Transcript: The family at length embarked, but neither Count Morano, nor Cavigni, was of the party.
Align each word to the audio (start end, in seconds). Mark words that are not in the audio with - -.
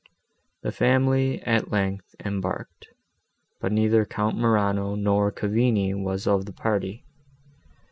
The 0.63 0.71
family 0.71 1.43
at 1.43 1.69
length 1.71 2.15
embarked, 2.25 2.87
but 3.59 3.71
neither 3.71 4.03
Count 4.03 4.35
Morano, 4.35 4.95
nor 4.95 5.31
Cavigni, 5.31 5.93
was 5.93 6.25
of 6.25 6.45
the 6.47 6.53
party. 6.53 7.05